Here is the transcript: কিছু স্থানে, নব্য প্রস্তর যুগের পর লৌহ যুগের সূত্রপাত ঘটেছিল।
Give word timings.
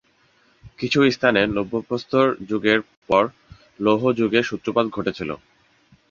কিছু 0.79 0.99
স্থানে, 1.11 1.41
নব্য 1.47 1.73
প্রস্তর 1.87 2.25
যুগের 2.49 2.79
পর 3.09 3.23
লৌহ 3.79 4.03
যুগের 4.19 4.43
সূত্রপাত 4.43 4.85
ঘটেছিল। 4.87 5.29